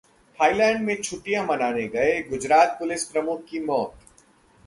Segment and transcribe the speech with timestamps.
[0.39, 3.93] Thailand में छुट्टियां मनाने गए गुजरात पुलिस प्रमुख की मौत